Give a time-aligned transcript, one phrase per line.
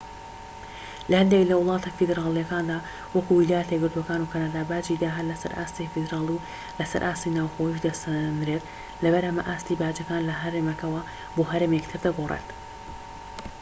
[1.09, 2.77] لە هەندێك لە وڵاتە فیدراڵیەکاندا
[3.15, 6.43] وەکو ویلایەتە یەکگرتوەکان و کەنەدا باجی داهات لەسەر ئاستی فیدرالی و
[6.79, 8.63] لەسەر ئاستی ناوخۆییش دەسەنرێت
[9.03, 11.01] لەبەر ئەمە ئاستی باجەکان لە هەرێمێکەوە
[11.35, 12.47] بۆ هەرێمێکی تر دەگۆڕێت